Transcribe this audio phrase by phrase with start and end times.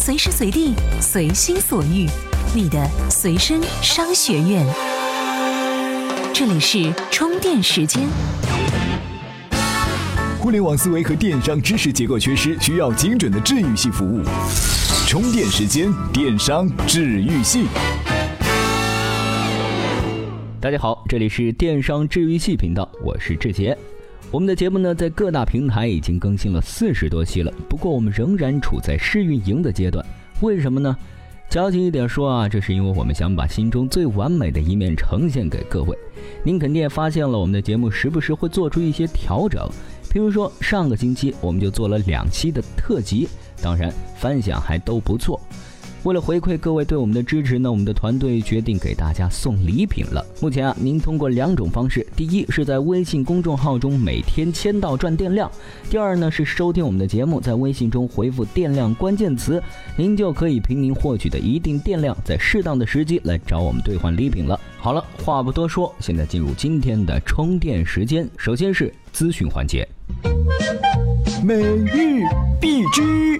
[0.00, 2.06] 随时随地，随心所欲，
[2.54, 4.64] 你的随身商学院。
[6.32, 8.06] 这里是充电时间。
[10.38, 14.22] 互联网思维和电商知识结构缺失，需要精准的治愈系服务。
[15.08, 17.66] 充电时间，电商治愈系。
[20.60, 23.76] 大家好，这里是电商治愈系频道，我是志杰。
[24.30, 30.04] 我们的节目呢，在各大平台已经更新了四十多期了，不过我们仍然处在试运营的阶段。
[30.40, 30.96] 为什么呢？
[31.48, 35.96] 矫情一点说啊，这是因为我们想把心中最完美的一面呈现给各位。
[36.42, 39.66] 您肯定也发现了，我们的节目时不时会做出一些调整，
[40.10, 43.26] 比如说上个星期我们就做了两期的特辑，
[43.62, 45.40] 当然反响还都不错。
[46.08, 50.24] 为了回馈各位对我们的支持呢，我们的团队决定给大家送礼品了。
[50.40, 55.50] 目前啊，您通过两种方式：第一是在微信公众号中每天签到赚电量；
[55.90, 59.62] 第二呢是收听我们的节目，在微信中回复“电量”关键词，
[59.98, 64.58] 您就可以凭您获取的一定电量，在适当的时机来找我们兑换礼品了。
[64.78, 68.26] 好了，话不多说，现在进入今天的充电时间。
[68.38, 69.86] 首先是咨询环节，
[71.44, 72.22] 每日
[72.58, 73.38] 必知。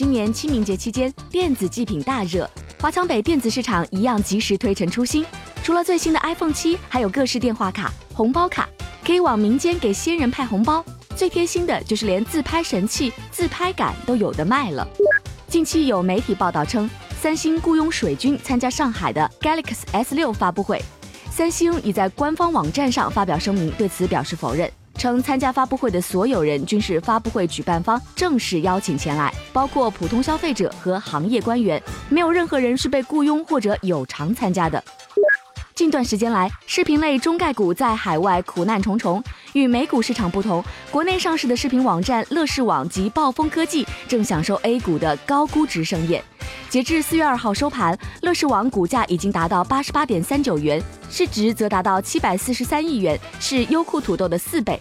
[0.00, 2.48] 今年清明节期间，电子祭品大热，
[2.80, 5.22] 华强北电子市场一样及时推陈出新。
[5.62, 8.66] 除了最新的 iPhone 七，还有各式电话卡、红包卡，
[9.04, 10.82] 可以往民间给先人派红包。
[11.14, 14.88] 最贴心的就是连自拍神器、自拍杆都有的卖了。
[15.48, 16.88] 近期有媒体报道称，
[17.20, 20.82] 三星雇佣水军参加上海的 Galaxy S 六发布会，
[21.30, 24.72] 三星已在官方网站上发表声明，对此表示否认。
[25.00, 34.84] 称参加发布会的所有人均是发布会举办方正式邀请前来，包括普通消费者和行业官员，没有任何人是被雇佣或者有偿参加的。
[35.74, 39.24] 近段时间来，视频类中概股在海外苦难重重。
[39.54, 46.22] 与美股市场不同，国内上市的视频网站乐视网及暴风科技正享受 A 股的高估值盛宴。
[46.68, 54.78] 截至四月二号收盘，乐视网股价已经达到八十八点三九元，市值则达到七百四十三亿元，是优酷土豆的四倍。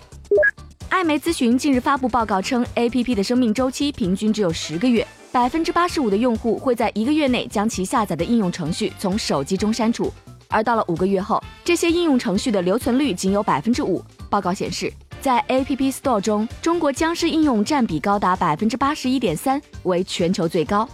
[0.90, 10.12] 艾媒咨询近日发布报告称，APP 的生命周期平均只有十个月，百分之八十五的用户会在一个月内将其下载的应用程序从手机中删除，
[10.48, 14.04] 而到了五个月后，这些应用程序的留存率仅有百分之五。
[14.32, 14.92] 报告显示，
[15.22, 20.90] 在 App Store 中，中国僵尸应用占比高达百分之八十一点三，为全球最高。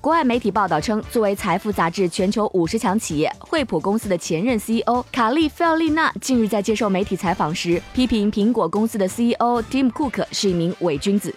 [0.00, 11.34] 国外媒体报道称，作为《财富》杂志全球五十强企业，惠普公司的前任 CEO 卡利·菲奥利娜近日在接受媒体采访时，批评苹果公司的 CEO Tim Cook 是一名伪君子。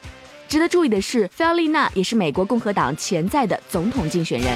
[0.47, 4.55] 值得注意的是，菲奥利娜也是美国共和党潜在的总统竞选人。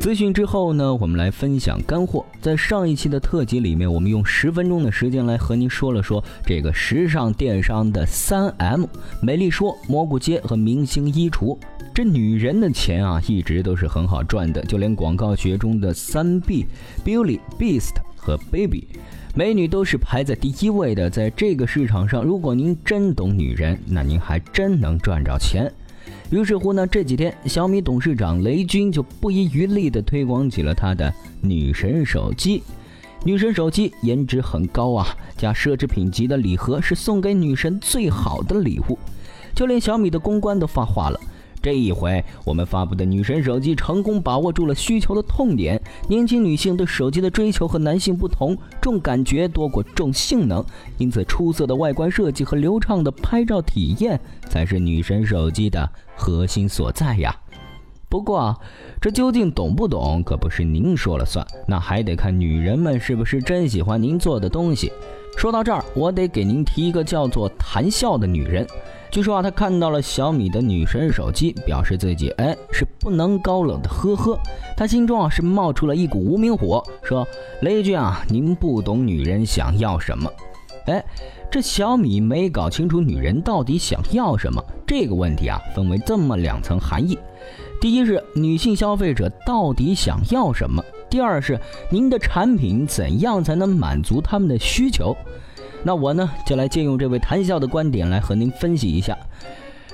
[0.00, 2.24] 资讯之后呢，我们来分享干货。
[2.40, 8.86] 在上一期的特辑里面，我们用十分钟的时间来和您说了说这个时尚电商的三 M：
[9.20, 11.58] 美丽说、蘑菇街和明星衣橱。
[11.92, 18.88] 这女人的钱啊，一直都是很好赚的，就连广告学中的三 B，Beauty、Beast 和 Baby，
[19.34, 21.10] 美女都是排在第一位的。
[21.10, 25.70] 在这个市场上，如果您真懂女人，那您还真能赚着钱。
[26.30, 32.62] 于是乎呢，这几天小米董事长雷军就不遗余力地推广起了他的女神手机。
[33.24, 38.96] 女神手机颜值很高啊，加奢侈品级的礼盒是送给女神最好的礼物，
[39.54, 41.20] 就连小米的公关都发话了。
[41.62, 45.78] 这一回，我们发布的女神手机成功把握住了需求的痛点。
[46.08, 50.64] 年轻女性对手机的追求和男性不同，重感觉多过重性能，
[50.96, 54.18] 因此出色的外观设计和流畅的拍照体验
[54.48, 55.86] 才是女神手机的
[56.20, 57.34] 核心所在呀。
[58.10, 58.54] 不过，
[59.00, 64.92] 这究竟懂不懂，可不是您说了算，那还得看女人们是不是真喜欢您做的东西。
[65.38, 68.66] 说到这儿，我得给您提一个叫做谈笑的女人。
[69.12, 74.38] 据说啊，他看到了小米的女神手机，表示自己哎是不能高冷的，呵呵。
[74.76, 77.26] 他心中啊是冒出了一股无名火，说
[77.62, 80.30] 雷军啊，您不懂女人想要什么。
[80.86, 81.04] 哎，
[81.50, 87.18] 这小米没搞清楚女人到底想要什么这个问题啊，分为这么两层含义：
[87.80, 91.58] 第一是女性消费者到底想要什么；第二是
[91.90, 95.16] 您的产品怎样才能满足他们的需求。
[95.82, 99.16] 那我呢，就来借用这位谈笑的观点来和您分析一下。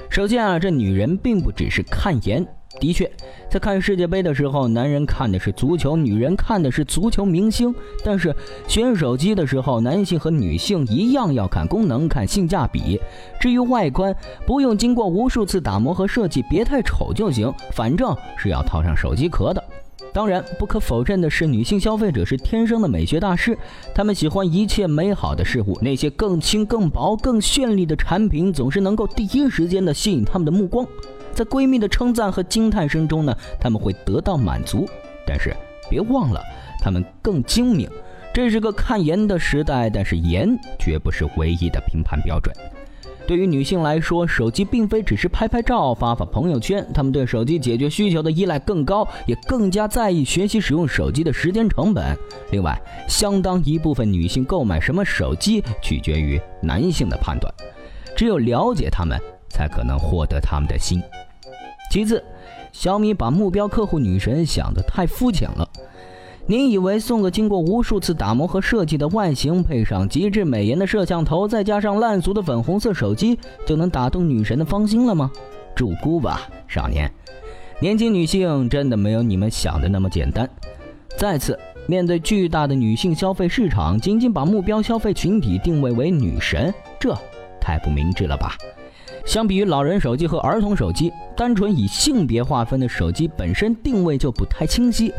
[0.09, 2.47] 首先啊，这女人并不只是看颜，
[2.79, 3.11] 的确，
[3.51, 7.75] 在看世界杯的时候，男人看的是足球，女人看的是足球明星。
[8.05, 8.35] 但是
[8.69, 13.01] 选手机的时候，男性和女性一样要看功能、看性价比。
[13.41, 14.15] 至于外观，
[14.47, 19.63] 不用经过无数次打磨和设计，别太丑就行，反正是要套上手机壳的。
[20.13, 23.57] 当然，不可否认的是，女性消费者是天生的美学大师，
[23.95, 30.87] 她们喜欢一切美好的事物，那些更轻、更薄、更绚丽的产品，总是能够第一时间的吸引她们的目光。
[31.37, 34.89] 在闺蜜的称赞和惊叹声中呢，他们会得到满足。
[35.27, 35.55] 但是
[35.91, 36.41] 别忘了，
[36.81, 37.87] 她们更精明。
[38.33, 40.49] 这是个看颜的时代，但是颜
[40.79, 42.57] 绝不是唯一的评判标准。
[43.27, 52.17] 对于女性来说，手机并非只是拍拍照、发发朋友圈，她们对手机解决需求的依赖更高，也更加在意学习使用手机的时间成本。
[52.51, 57.53] 另外，相当一部分女性购买什么手机取决于男性的判断，
[58.17, 61.03] 只有了解他们，才可能获得他们的心。
[61.91, 62.23] 其次，
[62.73, 65.69] 小米把目标客户女神想得太肤浅了。
[66.49, 75.31] 您以为送个经过无数次打磨和设计的外形，配上极致美颜的摄像头，再加上烂俗的粉红色手机，就能打动女神的芳心了吗？
[75.75, 77.11] 祝姑吧，少年！
[77.81, 80.49] 年轻女性真的没有你们想的那么简单。
[81.19, 87.13] 再次，面对巨大的女性消费市场，仅仅把目标消费群体定位为女神，这
[87.61, 88.57] 太不明智了吧？
[89.27, 95.13] 相比于老人手机和儿童手机，单纯以性别划分的手机本身定位就不太清晰。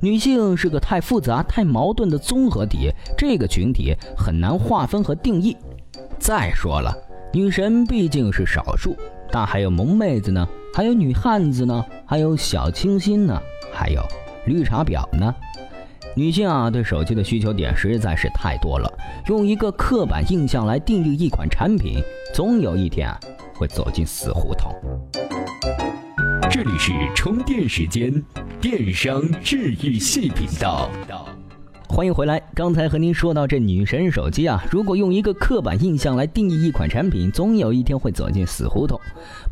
[0.00, 5.56] 女性是个太复杂、太矛盾的综合体，这个群体很难划分和定义。
[6.18, 6.94] 再说了，
[7.32, 8.94] 女神毕竟是少数，
[9.30, 13.40] 但还有萌妹子呢，还有女汉子呢，还有小清新呢，
[13.72, 14.02] 还有
[14.44, 15.34] 绿茶婊呢。
[16.16, 18.88] 女性啊，对手机的需求点实在是太多了，
[19.26, 22.00] 用一个刻板印象来定义一款产品，
[22.32, 23.18] 总有一天啊。
[23.56, 24.74] 会走进死胡同。
[26.50, 28.12] 这里是充电时间，
[28.60, 30.90] 电商治愈系频道。
[31.88, 32.42] 欢迎回来。
[32.52, 39.00] 刚才和您说到这女神手机啊，如果用一个刻板印象来定义一款产品，总有一天会走进死胡同。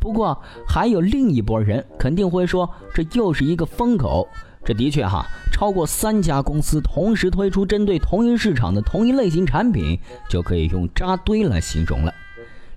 [0.01, 0.37] 不过
[0.67, 4.29] 还有另一波人肯定会说，这又是一个风口。
[4.65, 9.99] 这的确哈，超过三家公司同时推出针对同一市场的同一类型产品，
[10.29, 12.15] 就可以用扎堆来形容了。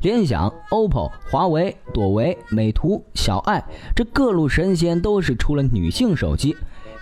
[0.01, 3.63] 联想、OPPO、华为、朵唯、美图、小爱，
[3.95, 6.55] 这各路神仙都是出了女性手机。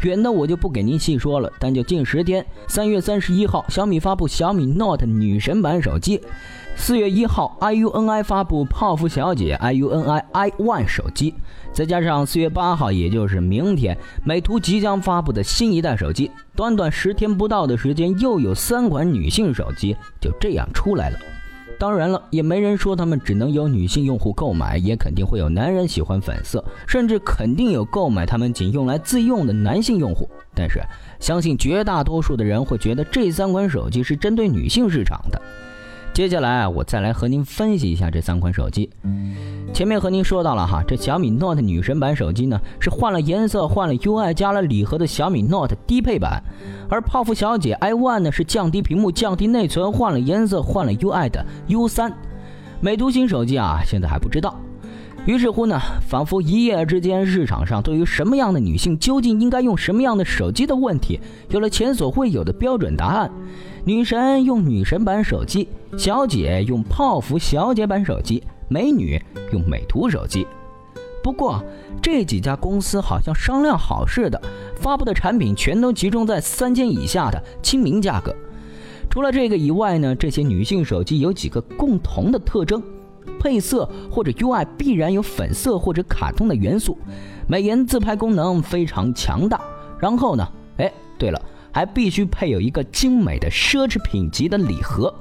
[0.04, 6.20] 远的我就不给您细说了，但就近十天，三月三十一号，小米发布小米 Note 女神版手机；
[6.76, 11.34] 四月一号，IUNI 发布泡芙小姐 iunii One 手机；
[11.72, 16.30] 再加上四月八号，也就是明天，美图即将发布的新一代手机。
[16.56, 21.18] 短短十天不到的时间，又有三款女性手机就这样出来了。
[21.84, 30.30] 当然了，也没人说他们只能由女性用户购买，也肯定会有男人喜欢粉色，甚至肯定有购买他们仅用来自用的男性用户。
[30.56, 30.80] 但是，
[31.20, 35.42] 相信绝大多数的人会觉得这三款手机是针对女性市场的。
[36.14, 38.88] 接下来啊，我再来和您分析一下这三款手机。
[39.74, 46.44] 前面和您说到了哈，这小米 Note 女神版手机呢是换了颜色、换了 UI、加了礼盒的小米 Note 低配版，
[46.88, 52.14] 而泡芙小姐 iOne 呢是降低屏幕、降低内存、换了颜色、换了 UI 的 U3。
[52.80, 54.56] 美图新手机啊，现在还不知道。
[55.26, 61.20] 于是乎呢，仿佛一夜之间，市场上对于什么样的女性究竟应该用什么样的手机的问题，
[61.50, 63.32] 有了前所未有的标准答案。
[63.84, 65.68] 女神用女神版手机，
[65.98, 69.22] 小姐用泡芙小姐版手机，美女
[69.52, 70.46] 用美图手机。
[71.24, 71.64] 不过
[72.02, 74.42] 这几家公司好像商量好似的，
[74.76, 78.36] 发布的产品全都集中在三千以下的亲民价格。
[79.10, 82.82] 除了这个以外呢，这些女性手机有几个共同的特征。
[83.40, 86.98] 配色或者 UI 必然有粉色或者卡通的元素，
[87.46, 89.62] 美颜自拍功能非常强大。
[90.00, 90.48] 然后呢，
[90.78, 95.14] 哎，对了，还必须配有一个精美的奢侈品级的礼盒。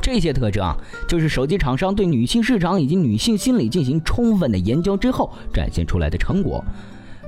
[0.00, 0.74] 这些特征，
[1.06, 6.64] 就是手机厂商对女性市场以及女性心理进行充分的研究之后展现出来的成果。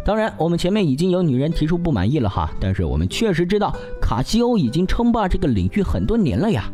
[0.05, 6.69] 当然，我们前面已经有女人提出不满意了哈，但是我们确实知道卡西欧已经称霸这个领域很多年了呀。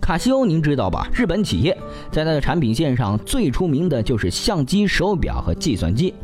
[0.00, 1.06] 卡西欧，您知道吧？
[1.12, 1.76] 日本企业
[2.10, 6.14] 在它的产品线上最出名的就是相机、手表和计算机。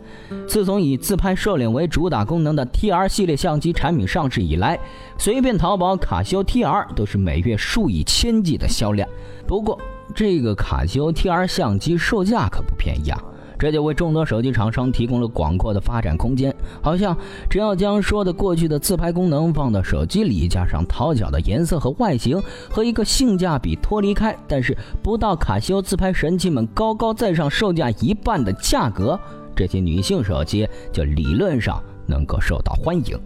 [0.47, 4.79] 自从以自拍、瘦脸为主打功能的 TR 系列相机产品上市以来，
[5.19, 9.09] 随便淘宝卡西欧 TR 都是每月数以千计的销量。
[9.47, 9.79] 不过，
[10.15, 13.21] 这个卡西欧 TR 相机售价可不便宜啊。
[13.65, 16.55] 这就为众多手机厂商提供了广阔的发展空间。
[16.83, 17.17] 好像
[17.49, 29.19] 只要将说的过去的自拍功能放到手机里，加上讨巧的颜色和外形，和一个性价比脱离开，但是不到卡西欧自拍神器们高高在上、售价一半的价格，
[29.57, 33.19] 这些女性手机就理论上能够受到欢迎。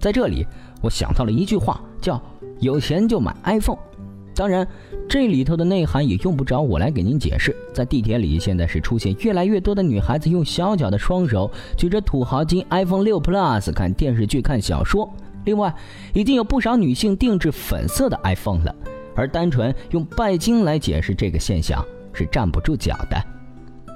[0.00, 0.46] 在这里，
[0.80, 2.18] 我想到了一句话，叫
[2.60, 3.76] “有钱就买 iPhone”。
[4.36, 4.68] 当然，
[5.08, 7.56] 这里头的内涵也用不着我来给您解释。
[7.72, 15.10] 在地铁里，现在是出现越来越多的女孩子用小脚的双手举着土豪金 iPhone 六 Plus 看电视剧、看小说。
[15.46, 15.74] 另外，
[16.12, 18.74] 已经有不少女性定制粉色的 iPhone 了。
[19.14, 23.35] 而单纯用拜金来解释这个现象是站不住脚的。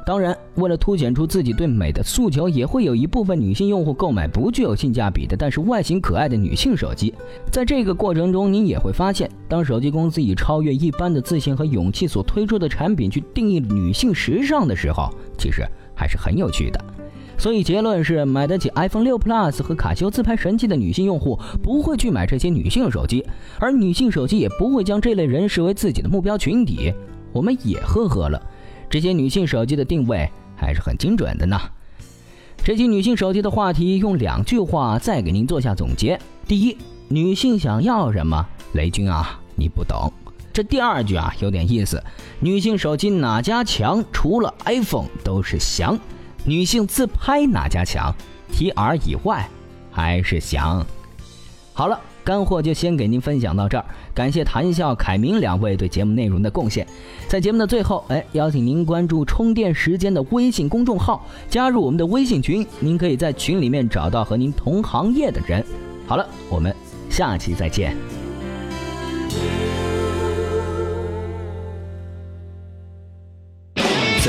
[0.07, 7.15] 当然，为了凸显出自己对美的诉求，也会有一部分女性用户购买不具有性价比的，但是外形可爱的女性手机。
[7.53, 15.65] 在这个过程中，您也会发现，当手机公司以超越一般的自信和勇气所推出的产品去定义女性时尚的时候，其实
[15.95, 16.85] 还是很有趣的。
[17.39, 23.25] 所以结论是，买得起 iPhone 六 Plus 和卡西欧自拍神器的女性用户不会去买这些女性手机，
[23.59, 26.93] 而女性手机也不会将这类人视为自己的目标群体。
[27.33, 28.43] 我们也呵呵了。
[28.91, 31.59] 这些女性手机的定位还是很精准的呢。
[32.63, 36.77] 这期女性手机的话题用两句话再给您做下总结：第一，
[37.09, 38.45] 女性想要什么？
[38.75, 40.13] 雷军啊，你不懂。
[40.53, 42.03] 这第二句啊有点意思，
[42.41, 44.05] 女性手机哪家强？
[44.13, 45.99] 除了 iPhone 都是翔。
[46.45, 48.13] 女性自拍哪家强
[48.53, 49.49] ？TR 以外
[49.93, 50.85] 还是翔。
[51.73, 51.99] 好了。
[52.25, 53.85] 干货就先给您分享到这儿，
[54.15, 56.87] 感谢谭笑、凯明两位对节目内容的贡献。
[57.29, 65.65] 在节目的最后，哎，邀请您关注“充电时间”的微信公众号，加入我们的微信群，您可以在群里面找到和您同行业的人。
[66.07, 66.75] 好了，我们
[67.09, 68.20] 下期再见。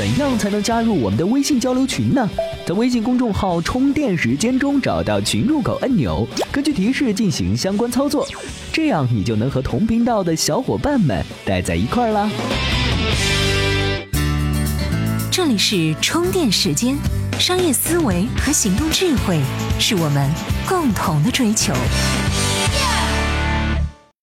[0.02, 2.28] 怎样才能加入我们的微信交流群呢？
[2.66, 8.26] 在微信公众号“充电时间”中找到群入口按钮，根据提示进行相关操作，
[8.72, 12.28] 这样你就能和同频道的小伙伴们待在一块儿啦。
[15.30, 16.96] 这里是充电时间，
[17.38, 19.38] 商业思维和行动智慧
[19.78, 20.28] 是我们
[20.68, 21.72] 共同的追求。